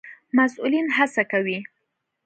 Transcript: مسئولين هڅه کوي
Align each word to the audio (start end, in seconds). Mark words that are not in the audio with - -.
مسئولين 0.37 0.87
هڅه 0.97 1.23
کوي 1.31 1.57